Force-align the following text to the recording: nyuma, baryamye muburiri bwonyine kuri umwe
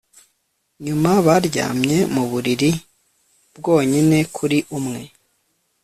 nyuma, 0.85 1.11
baryamye 1.25 1.97
muburiri 2.13 2.71
bwonyine 3.55 4.17
kuri 4.35 4.57
umwe 4.77 5.01